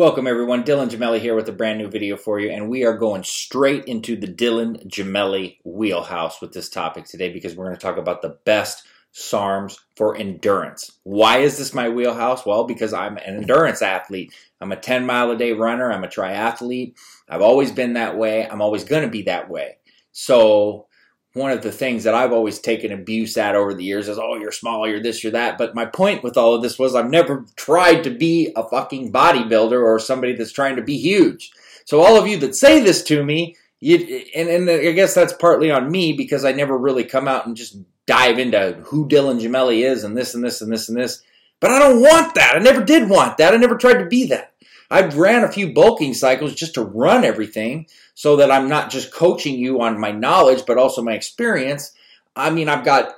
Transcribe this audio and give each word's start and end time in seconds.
Welcome 0.00 0.26
everyone, 0.26 0.64
Dylan 0.64 0.88
Gemelli 0.88 1.20
here 1.20 1.34
with 1.34 1.46
a 1.50 1.52
brand 1.52 1.76
new 1.76 1.86
video 1.86 2.16
for 2.16 2.40
you, 2.40 2.48
and 2.48 2.70
we 2.70 2.86
are 2.86 2.96
going 2.96 3.22
straight 3.22 3.84
into 3.84 4.16
the 4.16 4.26
Dylan 4.26 4.86
Gemelli 4.86 5.58
wheelhouse 5.62 6.40
with 6.40 6.54
this 6.54 6.70
topic 6.70 7.04
today 7.04 7.30
because 7.30 7.54
we're 7.54 7.66
going 7.66 7.76
to 7.76 7.82
talk 7.82 7.98
about 7.98 8.22
the 8.22 8.38
best 8.46 8.86
SARMs 9.12 9.78
for 9.96 10.16
endurance. 10.16 10.90
Why 11.02 11.40
is 11.40 11.58
this 11.58 11.74
my 11.74 11.90
wheelhouse? 11.90 12.46
Well, 12.46 12.64
because 12.64 12.94
I'm 12.94 13.18
an 13.18 13.36
endurance 13.42 13.82
athlete. 13.82 14.32
I'm 14.62 14.72
a 14.72 14.76
10 14.76 15.04
mile 15.04 15.32
a 15.32 15.36
day 15.36 15.52
runner. 15.52 15.92
I'm 15.92 16.02
a 16.02 16.08
triathlete. 16.08 16.94
I've 17.28 17.42
always 17.42 17.70
been 17.70 17.92
that 17.92 18.16
way. 18.16 18.48
I'm 18.48 18.62
always 18.62 18.84
going 18.84 19.02
to 19.02 19.10
be 19.10 19.24
that 19.24 19.50
way. 19.50 19.76
So 20.12 20.86
one 21.32 21.52
of 21.52 21.62
the 21.62 21.70
things 21.70 22.04
that 22.04 22.14
I've 22.14 22.32
always 22.32 22.58
taken 22.58 22.92
abuse 22.92 23.36
at 23.36 23.54
over 23.54 23.72
the 23.72 23.84
years 23.84 24.08
is, 24.08 24.18
oh, 24.18 24.36
you're 24.36 24.50
small, 24.50 24.88
you're 24.88 25.02
this, 25.02 25.22
you're 25.22 25.32
that. 25.32 25.58
But 25.58 25.74
my 25.74 25.86
point 25.86 26.24
with 26.24 26.36
all 26.36 26.54
of 26.54 26.62
this 26.62 26.78
was 26.78 26.94
I've 26.94 27.10
never 27.10 27.46
tried 27.56 28.02
to 28.04 28.10
be 28.10 28.52
a 28.56 28.68
fucking 28.68 29.12
bodybuilder 29.12 29.80
or 29.80 29.98
somebody 30.00 30.34
that's 30.34 30.52
trying 30.52 30.76
to 30.76 30.82
be 30.82 30.98
huge. 30.98 31.52
So 31.84 32.00
all 32.00 32.16
of 32.16 32.26
you 32.26 32.36
that 32.38 32.56
say 32.56 32.80
this 32.80 33.02
to 33.04 33.24
me, 33.24 33.56
you, 33.78 34.24
and, 34.34 34.48
and 34.48 34.68
I 34.68 34.92
guess 34.92 35.14
that's 35.14 35.32
partly 35.32 35.70
on 35.70 35.90
me 35.90 36.12
because 36.12 36.44
I 36.44 36.52
never 36.52 36.76
really 36.76 37.04
come 37.04 37.28
out 37.28 37.46
and 37.46 37.56
just 37.56 37.78
dive 38.06 38.38
into 38.38 38.72
who 38.86 39.08
Dylan 39.08 39.40
Gemelli 39.40 39.84
is 39.84 40.04
and 40.04 40.16
this 40.16 40.34
and 40.34 40.42
this 40.44 40.60
and 40.60 40.72
this 40.72 40.88
and 40.88 40.98
this. 40.98 41.22
But 41.60 41.70
I 41.70 41.78
don't 41.78 42.00
want 42.00 42.34
that. 42.34 42.56
I 42.56 42.58
never 42.58 42.82
did 42.82 43.08
want 43.08 43.36
that. 43.36 43.54
I 43.54 43.56
never 43.56 43.76
tried 43.76 43.98
to 43.98 44.06
be 44.06 44.26
that. 44.28 44.52
I've 44.90 45.16
ran 45.16 45.44
a 45.44 45.52
few 45.52 45.72
bulking 45.72 46.14
cycles 46.14 46.54
just 46.54 46.74
to 46.74 46.82
run 46.82 47.24
everything 47.24 47.86
so 48.14 48.36
that 48.36 48.50
I'm 48.50 48.68
not 48.68 48.90
just 48.90 49.12
coaching 49.12 49.58
you 49.58 49.80
on 49.82 50.00
my 50.00 50.10
knowledge, 50.10 50.64
but 50.66 50.78
also 50.78 51.02
my 51.02 51.12
experience. 51.12 51.92
I 52.34 52.50
mean, 52.50 52.68
I've 52.68 52.84
got 52.84 53.14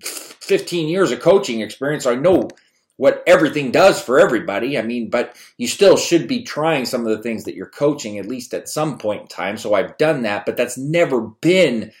15 0.00 0.88
years 0.88 1.10
of 1.12 1.20
coaching 1.20 1.60
experience. 1.60 2.04
So 2.04 2.12
I 2.12 2.16
know 2.16 2.50
what 2.96 3.22
everything 3.26 3.70
does 3.70 4.00
for 4.00 4.18
everybody. 4.18 4.78
I 4.78 4.82
mean, 4.82 5.10
but 5.10 5.36
you 5.58 5.66
still 5.66 5.96
should 5.96 6.28
be 6.28 6.42
trying 6.42 6.86
some 6.86 7.06
of 7.06 7.16
the 7.16 7.22
things 7.22 7.44
that 7.44 7.54
you're 7.54 7.66
coaching 7.66 8.18
at 8.18 8.26
least 8.26 8.54
at 8.54 8.68
some 8.68 8.98
point 8.98 9.22
in 9.22 9.28
time. 9.28 9.56
So 9.56 9.74
I've 9.74 9.98
done 9.98 10.22
that, 10.22 10.46
but 10.46 10.56
that's 10.56 10.78
never 10.78 11.20
been 11.20 11.92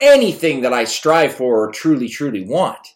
anything 0.00 0.62
that 0.62 0.72
I 0.72 0.84
strive 0.84 1.34
for 1.34 1.64
or 1.64 1.72
truly, 1.72 2.08
truly 2.08 2.44
want. 2.44 2.94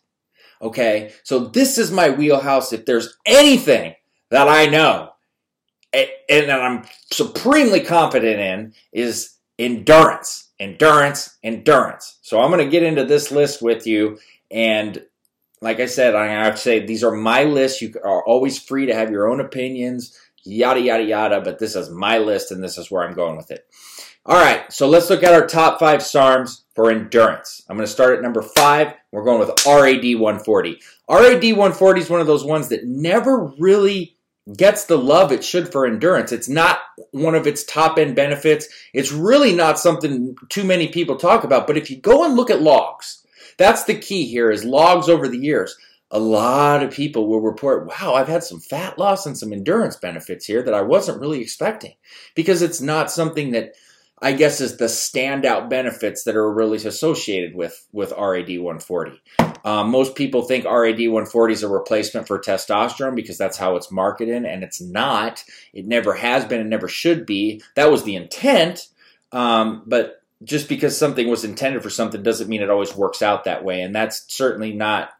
Okay. 0.61 1.13
So 1.23 1.39
this 1.39 1.79
is 1.79 1.91
my 1.91 2.11
wheelhouse. 2.11 2.73
If 2.73 2.85
there's 2.85 3.17
anything 3.25 3.95
that 4.31 4.49
I 4.49 4.67
know 4.67 5.13
and 5.93 6.49
that 6.49 6.61
I'm 6.61 6.85
supremely 7.11 7.81
confident 7.81 8.41
in 8.41 8.75
is 8.93 9.37
endurance, 9.59 10.51
endurance, 10.61 11.37
endurance. 11.43 12.19
So 12.23 12.41
I'm 12.41 12.51
going 12.51 12.65
to 12.65 12.71
get 12.71 12.83
into 12.83 13.05
this 13.05 13.31
list 13.31 13.63
with 13.63 13.87
you. 13.87 14.19
And 14.51 15.03
like 15.61 15.81
I 15.81 15.87
said, 15.87 16.15
I 16.15 16.27
have 16.27 16.55
to 16.55 16.61
say 16.61 16.85
these 16.85 17.05
are 17.05 17.15
my 17.15 17.45
lists. 17.45 17.83
You 17.83 17.95
are 18.05 18.25
always 18.25 18.59
free 18.59 18.87
to 18.87 18.95
have 18.95 19.11
your 19.11 19.29
own 19.29 19.41
opinions, 19.41 20.17
yada, 20.45 20.81
yada, 20.81 21.05
yada. 21.05 21.41
But 21.41 21.59
this 21.59 21.75
is 21.75 21.91
my 21.91 22.19
list 22.19 22.53
and 22.53 22.63
this 22.63 22.79
is 22.79 22.91
where 22.91 23.03
I'm 23.03 23.15
going 23.15 23.37
with 23.37 23.51
it. 23.51 23.67
All 24.27 24.37
right, 24.37 24.71
so 24.71 24.87
let's 24.87 25.09
look 25.09 25.23
at 25.23 25.33
our 25.33 25.47
top 25.47 25.79
five 25.79 26.01
SARMs 26.01 26.65
for 26.75 26.91
endurance. 26.91 27.63
I'm 27.67 27.79
going 27.79 27.87
to 27.87 27.93
start 27.93 28.15
at 28.15 28.23
number 28.23 28.43
five. 28.43 28.93
We're 29.11 29.25
going 29.25 29.39
with 29.39 29.65
RAD 29.65 30.05
140. 30.21 30.81
RAD 31.09 31.43
140 31.43 32.01
is 32.01 32.11
one 32.11 32.21
of 32.21 32.27
those 32.27 32.45
ones 32.45 32.69
that 32.69 32.85
never 32.85 33.51
really 33.59 34.18
gets 34.57 34.85
the 34.85 34.97
love 34.97 35.33
it 35.33 35.45
should 35.45 35.71
for 35.71 35.87
endurance. 35.87 36.33
It's 36.33 36.49
not 36.49 36.81
one 37.11 37.35
of 37.35 37.47
its 37.47 37.65
top 37.65 37.99
end 37.99 38.17
benefits. 38.17 38.69
It's 38.95 39.13
really 39.13 39.55
not 39.55 39.79
something 39.79 40.37
too 40.49 40.65
many 40.65 40.89
people 40.89 41.17
talk 41.17 41.45
about. 41.45 41.67
But 41.67 41.77
if 41.77 41.91
you 41.91 41.97
go 41.99 42.25
and 42.25 42.35
look 42.35 42.51
at 42.51 42.63
logs, 42.63 43.27
that's 43.59 43.85
the 43.85 43.95
key 43.95 44.27
here 44.27 44.51
is 44.51 44.65
logs 44.65 45.09
over 45.09 45.29
the 45.29 45.39
years. 45.39 45.77
A 46.11 46.19
lot 46.19 46.83
of 46.83 46.93
people 46.93 47.29
will 47.29 47.41
report, 47.41 47.87
wow, 47.87 48.15
I've 48.15 48.29
had 48.29 48.43
some 48.43 48.61
fat 48.61 48.99
loss 48.99 49.27
and 49.27 49.37
some 49.37 49.53
endurance 49.53 49.97
benefits 49.97 50.47
here 50.47 50.63
that 50.63 50.73
I 50.73 50.81
wasn't 50.81 51.21
really 51.21 51.43
expecting 51.43 51.95
because 52.35 52.63
it's 52.63 52.81
not 52.81 53.11
something 53.11 53.51
that 53.51 53.75
I 54.21 54.33
guess 54.33 54.61
is 54.61 54.77
the 54.77 54.87
standout 54.87 55.71
benefits 55.71 56.25
that 56.25 56.37
are 56.37 56.53
really 56.53 56.77
associated 56.77 57.55
with 57.55 57.87
with 57.93 58.13
RAD 58.13 58.49
140. 58.49 59.21
Um, 59.65 59.91
most 59.91 60.15
people 60.15 60.43
think 60.43 60.65
RAD 60.65 60.99
140 60.99 61.53
is 61.53 61.63
a 61.63 61.69
replacement 61.69 62.27
for 62.27 62.41
testosterone 62.41 63.15
because 63.15 63.39
that's 63.39 63.57
how 63.57 63.77
it's 63.77 63.93
marketed, 63.93 64.45
and 64.45 64.65
it's 64.65 64.81
not. 64.81 65.45
It 65.73 65.87
never 65.87 66.15
has 66.15 66.45
been 66.45 66.61
and 66.61 66.71
never 66.71 66.89
should 66.89 67.27
be. 67.27 67.63
That 67.77 67.91
was 67.91 68.05
the 68.05 68.17
intent, 68.17 68.89
um, 69.33 69.83
but 69.87 70.23
just 70.43 70.69
because 70.69 70.97
something 70.97 71.29
was 71.29 71.45
intended 71.45 71.83
for 71.83 71.91
something 71.91 72.23
doesn't 72.23 72.49
mean 72.49 72.63
it 72.63 72.71
always 72.71 72.97
works 72.97 73.23
out 73.23 73.45
that 73.45 73.65
way, 73.65 73.83
and 73.83 73.95
that's 73.95 74.25
certainly 74.29 74.73
not 74.73 75.11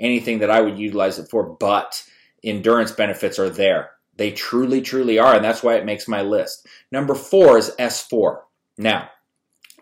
anything 0.00 0.40
that 0.40 0.50
I 0.50 0.60
would 0.60 0.78
utilize 0.78 1.18
it 1.18 1.28
for. 1.30 1.44
But 1.44 2.04
endurance 2.42 2.92
benefits 2.92 3.38
are 3.38 3.50
there. 3.50 3.90
They 4.16 4.32
truly, 4.32 4.80
truly 4.80 5.18
are, 5.18 5.36
and 5.36 5.44
that's 5.44 5.62
why 5.62 5.76
it 5.76 5.84
makes 5.84 6.08
my 6.08 6.22
list. 6.22 6.66
Number 6.90 7.14
four 7.14 7.56
is 7.56 7.70
S4. 7.78 8.40
Now, 8.78 9.10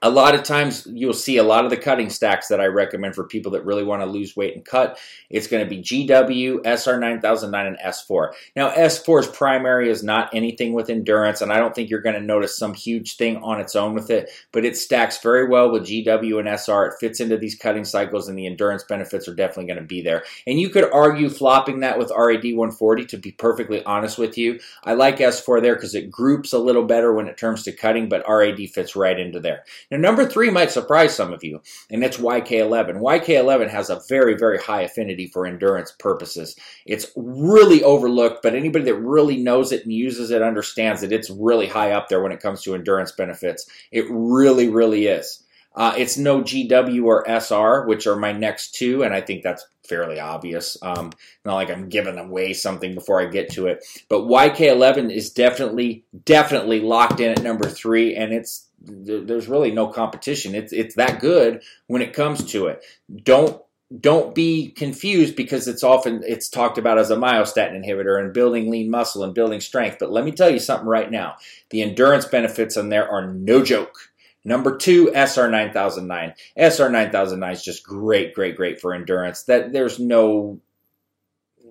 a 0.02 0.10
lot 0.10 0.34
of 0.34 0.42
times 0.42 0.86
you'll 0.90 1.12
see 1.12 1.38
a 1.38 1.42
lot 1.42 1.64
of 1.64 1.70
the 1.70 1.76
cutting 1.76 2.10
stacks 2.10 2.48
that 2.48 2.60
I 2.60 2.66
recommend 2.66 3.14
for 3.14 3.24
people 3.24 3.52
that 3.52 3.64
really 3.64 3.84
want 3.84 4.02
to 4.02 4.06
lose 4.06 4.36
weight 4.36 4.54
and 4.54 4.64
cut. 4.64 4.98
It's 5.30 5.46
going 5.46 5.64
to 5.64 5.68
be 5.68 5.82
GW, 5.82 6.62
SR9009, 6.62 7.66
and 7.66 7.78
S4. 7.78 8.32
Now, 8.54 8.70
S4's 8.70 9.26
primary 9.28 9.88
is 9.90 10.02
not 10.02 10.34
anything 10.34 10.74
with 10.74 10.90
endurance, 10.90 11.40
and 11.40 11.52
I 11.52 11.58
don't 11.58 11.74
think 11.74 11.88
you're 11.88 12.02
going 12.02 12.14
to 12.14 12.20
notice 12.20 12.56
some 12.56 12.74
huge 12.74 13.16
thing 13.16 13.38
on 13.38 13.60
its 13.60 13.74
own 13.74 13.94
with 13.94 14.10
it, 14.10 14.30
but 14.52 14.64
it 14.64 14.76
stacks 14.76 15.22
very 15.22 15.48
well 15.48 15.70
with 15.70 15.86
GW 15.86 16.38
and 16.38 16.48
SR. 16.48 16.86
It 16.86 16.94
fits 17.00 17.20
into 17.20 17.38
these 17.38 17.54
cutting 17.54 17.84
cycles, 17.84 18.28
and 18.28 18.38
the 18.38 18.46
endurance 18.46 18.84
benefits 18.84 19.26
are 19.28 19.34
definitely 19.34 19.66
going 19.66 19.78
to 19.78 19.84
be 19.84 20.02
there. 20.02 20.24
And 20.46 20.60
you 20.60 20.68
could 20.68 20.90
argue 20.92 21.30
flopping 21.30 21.80
that 21.80 21.98
with 21.98 22.12
RAD 22.16 22.44
140, 22.44 23.06
to 23.06 23.16
be 23.16 23.32
perfectly 23.32 23.82
honest 23.84 24.18
with 24.18 24.36
you. 24.36 24.60
I 24.84 24.94
like 24.94 25.18
S4 25.18 25.62
there 25.62 25.74
because 25.74 25.94
it 25.94 26.10
groups 26.10 26.52
a 26.52 26.58
little 26.58 26.84
better 26.84 27.14
when 27.14 27.28
it 27.28 27.38
comes 27.38 27.62
to 27.62 27.72
cutting, 27.72 28.08
but 28.08 28.24
RAD 28.28 28.58
fits 28.68 28.94
right 28.94 29.18
into 29.18 29.40
there. 29.40 29.64
Now, 29.90 29.98
number 29.98 30.28
three 30.28 30.50
might 30.50 30.70
surprise 30.70 31.14
some 31.14 31.32
of 31.32 31.44
you, 31.44 31.60
and 31.90 32.02
it's 32.02 32.16
YK11. 32.16 33.00
YK11 33.00 33.70
has 33.70 33.90
a 33.90 34.00
very, 34.08 34.34
very 34.36 34.58
high 34.58 34.82
affinity 34.82 35.28
for 35.28 35.46
endurance 35.46 35.92
purposes. 35.98 36.56
It's 36.84 37.10
really 37.14 37.84
overlooked, 37.84 38.42
but 38.42 38.54
anybody 38.54 38.84
that 38.86 38.96
really 38.96 39.36
knows 39.36 39.72
it 39.72 39.84
and 39.84 39.92
uses 39.92 40.30
it 40.30 40.42
understands 40.42 41.00
that 41.02 41.12
it's 41.12 41.30
really 41.30 41.66
high 41.66 41.92
up 41.92 42.08
there 42.08 42.22
when 42.22 42.32
it 42.32 42.40
comes 42.40 42.62
to 42.62 42.74
endurance 42.74 43.12
benefits. 43.12 43.68
It 43.92 44.06
really, 44.10 44.68
really 44.68 45.06
is. 45.06 45.42
Uh, 45.76 45.94
it's 45.98 46.16
no 46.16 46.40
GW 46.40 47.04
or 47.04 47.28
SR, 47.28 47.86
which 47.86 48.06
are 48.06 48.16
my 48.16 48.32
next 48.32 48.74
two, 48.74 49.02
and 49.02 49.14
I 49.14 49.20
think 49.20 49.42
that's 49.42 49.66
fairly 49.86 50.18
obvious. 50.18 50.78
Um, 50.82 51.12
not 51.44 51.54
like 51.54 51.70
I'm 51.70 51.90
giving 51.90 52.16
away 52.18 52.54
something 52.54 52.94
before 52.94 53.20
I 53.20 53.26
get 53.26 53.50
to 53.52 53.66
it. 53.66 53.84
But 54.08 54.22
YK11 54.22 55.14
is 55.14 55.30
definitely, 55.30 56.06
definitely 56.24 56.80
locked 56.80 57.20
in 57.20 57.32
at 57.32 57.42
number 57.42 57.68
three, 57.68 58.16
and 58.16 58.32
it's 58.32 58.65
there's 58.86 59.48
really 59.48 59.70
no 59.70 59.88
competition. 59.88 60.54
It's 60.54 60.72
it's 60.72 60.94
that 60.94 61.20
good 61.20 61.62
when 61.86 62.02
it 62.02 62.12
comes 62.12 62.44
to 62.52 62.66
it. 62.66 62.84
Don't 63.22 63.60
don't 64.00 64.34
be 64.34 64.70
confused 64.70 65.36
because 65.36 65.68
it's 65.68 65.84
often 65.84 66.22
it's 66.26 66.48
talked 66.48 66.78
about 66.78 66.98
as 66.98 67.10
a 67.10 67.16
myostatin 67.16 67.84
inhibitor 67.84 68.20
and 68.20 68.32
building 68.32 68.70
lean 68.70 68.90
muscle 68.90 69.22
and 69.22 69.34
building 69.34 69.60
strength. 69.60 69.98
But 70.00 70.10
let 70.10 70.24
me 70.24 70.32
tell 70.32 70.50
you 70.50 70.58
something 70.58 70.88
right 70.88 71.10
now. 71.10 71.36
The 71.70 71.82
endurance 71.82 72.26
benefits 72.26 72.76
on 72.76 72.88
there 72.88 73.08
are 73.08 73.32
no 73.32 73.62
joke. 73.62 73.96
Number 74.44 74.76
two, 74.76 75.12
SR 75.14 75.50
9009. 75.50 76.34
SR 76.56 76.88
9009 76.88 77.52
is 77.52 77.64
just 77.64 77.84
great, 77.84 78.34
great, 78.34 78.56
great 78.56 78.80
for 78.80 78.94
endurance. 78.94 79.42
That 79.44 79.72
there's 79.72 79.98
no 79.98 80.60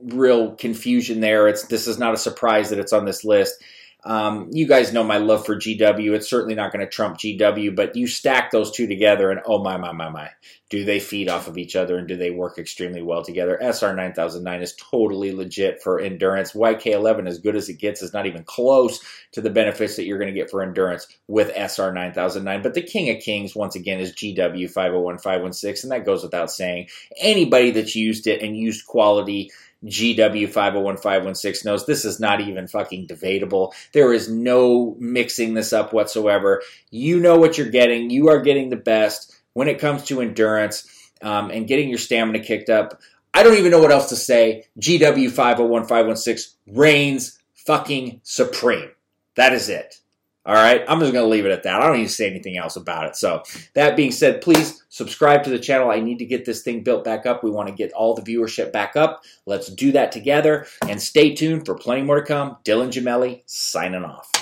real 0.04 0.56
confusion 0.56 1.20
there. 1.20 1.48
It's 1.48 1.66
this 1.68 1.88
is 1.88 1.98
not 1.98 2.14
a 2.14 2.18
surprise 2.18 2.70
that 2.70 2.80
it's 2.80 2.94
on 2.94 3.06
this 3.06 3.24
list. 3.24 3.62
Um, 4.06 4.50
you 4.52 4.68
guys 4.68 4.94
know 4.94 5.04
my 5.04 5.18
love 5.18 5.48
for 5.48 5.56
GW. 5.56 6.14
It's 6.14 6.30
certainly 6.30 6.54
not 6.54 6.72
going 6.72 6.86
to 6.86 6.92
trump 6.92 7.18
GW, 7.18 7.76
but 7.76 7.96
you 7.96 8.06
stack 8.06 8.52
those 8.52 8.72
two 8.72 8.86
together, 8.86 9.32
and 9.32 9.42
oh 9.46 9.64
my, 9.64 9.78
my, 9.78 9.92
my, 9.94 10.10
my. 10.10 10.30
Do 10.70 10.84
they 10.84 11.00
feed 11.00 11.30
off 11.30 11.48
of 11.48 11.58
each 11.58 11.76
other 11.76 11.98
and 11.98 12.08
do 12.08 12.16
they 12.16 12.32
work 12.32 12.58
extremely 12.58 13.02
well 13.02 13.24
together? 13.24 13.58
SR 13.62 13.96
9009 13.96 14.62
is 14.62 14.76
totally 14.76 15.32
legit 15.32 15.82
for 15.82 16.00
endurance. 16.00 16.54
YK11, 16.54 17.28
as 17.28 17.40
good 17.40 17.56
as 17.56 17.70
it 17.70 17.80
gets, 17.80 18.02
is 18.02 18.14
not 18.14 18.26
even 18.26 18.44
close 18.44 19.00
to 19.34 19.42
the 19.42 19.52
benefits 19.52 19.96
that 19.96 20.06
you're 20.06 20.18
going 20.18 20.34
to 20.34 20.40
get 20.40 20.50
for 20.50 20.64
endurance 20.64 21.08
with 21.28 21.56
SR 21.56 21.94
9009. 21.94 22.62
But 22.64 22.74
the 22.74 22.82
king 22.82 23.16
of 23.16 23.22
kings, 23.22 23.56
once 23.56 23.76
again, 23.76 24.00
is 24.00 24.14
GW 24.14 24.70
501 24.70 25.18
516, 25.20 25.92
and 25.92 26.00
that 26.00 26.06
goes 26.06 26.24
without 26.24 26.52
saying. 26.52 26.88
Anybody 27.18 27.72
that's 27.72 27.96
used 27.96 28.26
it 28.28 28.42
and 28.42 28.58
used 28.58 28.88
quality 28.88 29.52
GW501516 29.86 31.66
knows 31.66 31.86
this 31.86 32.06
is 32.06 32.20
not 32.20 32.42
even 32.42 32.68
fucking 32.68 33.08
debatable. 33.08 33.74
There 33.94 34.14
is 34.14 34.30
no 34.30 34.96
mixing 35.00 35.54
this 35.54 35.74
up 35.74 35.94
whatsoever. 35.94 36.62
You 36.90 37.20
know 37.20 37.38
what 37.38 37.58
you're 37.58 37.70
getting. 37.70 38.10
You 38.10 38.30
are 38.30 38.42
getting 38.42 38.70
the 38.70 38.76
best 38.76 39.36
when 39.54 39.68
it 39.68 39.80
comes 39.80 40.04
to 40.06 40.22
endurance 40.22 40.88
um, 41.22 41.52
and 41.52 41.68
getting 41.68 41.90
your 41.90 41.98
stamina 41.98 42.40
kicked 42.40 42.70
up. 42.70 43.00
I 43.34 43.44
don't 43.44 43.58
even 43.58 43.72
know 43.72 43.82
what 43.82 43.92
else 43.92 44.10
to 44.10 44.16
say. 44.16 44.66
GW501516 44.80 46.54
reigns 46.68 47.40
fucking 47.54 48.22
supreme. 48.24 48.92
That 49.36 49.54
is 49.54 49.70
it. 49.70 50.00
All 50.46 50.54
right, 50.54 50.84
I'm 50.88 51.00
just 51.00 51.12
going 51.12 51.26
to 51.26 51.30
leave 51.30 51.46
it 51.46 51.52
at 51.52 51.64
that. 51.64 51.82
I 51.82 51.88
don't 51.88 51.98
need 51.98 52.08
to 52.08 52.14
say 52.14 52.30
anything 52.30 52.56
else 52.56 52.76
about 52.76 53.08
it. 53.08 53.16
So, 53.16 53.42
that 53.74 53.96
being 53.96 54.12
said, 54.12 54.42
please 54.42 54.84
subscribe 54.90 55.44
to 55.44 55.50
the 55.50 55.58
channel. 55.58 55.90
I 55.90 56.02
need 56.02 56.20
to 56.20 56.26
get 56.26 56.46
this 56.46 56.62
thing 56.62 56.84
built 56.84 57.04
back 57.04 57.26
up. 57.26 57.44
We 57.44 57.50
want 57.50 57.68
to 57.70 57.74
get 57.74 57.92
all 57.94 58.14
the 58.14 58.22
viewership 58.22 58.72
back 58.72 58.96
up. 58.96 59.24
Let's 59.48 59.68
do 59.68 59.92
that 59.94 60.12
together 60.12 60.68
and 60.88 61.02
stay 61.02 61.34
tuned 61.34 61.66
for 61.66 61.74
plenty 61.74 62.04
more 62.04 62.20
to 62.20 62.26
come. 62.26 62.58
Dylan 62.64 62.92
Gemelli 62.92 63.42
signing 63.48 64.04
off. 64.04 64.36